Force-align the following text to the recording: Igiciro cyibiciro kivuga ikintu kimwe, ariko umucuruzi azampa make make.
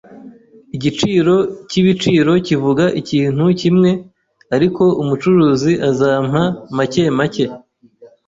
Igiciro 0.75 1.35
cyibiciro 1.69 2.31
kivuga 2.47 2.85
ikintu 3.01 3.43
kimwe, 3.61 3.89
ariko 4.55 4.83
umucuruzi 5.01 5.71
azampa 5.89 6.41
make 6.77 7.03
make. 7.17 7.45